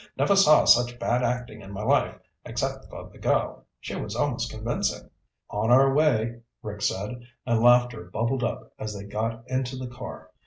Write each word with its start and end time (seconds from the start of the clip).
Never 0.17 0.35
saw 0.35 0.65
such 0.65 0.97
bad 0.97 1.21
acting 1.21 1.61
in 1.61 1.71
my 1.71 1.83
life, 1.83 2.17
except 2.43 2.89
for 2.89 3.11
the 3.11 3.19
girl. 3.19 3.65
She 3.79 3.95
was 3.95 4.15
almost 4.15 4.49
convincing." 4.49 5.11
"On 5.51 5.69
our 5.69 5.93
way," 5.93 6.37
Rick 6.63 6.81
said, 6.81 7.19
and 7.45 7.61
laughter 7.61 8.05
bubbled 8.05 8.43
up 8.43 8.73
as 8.79 8.95
they 8.97 9.05
got 9.05 9.43
into 9.47 9.75
the 9.75 9.85
car. 9.85 10.31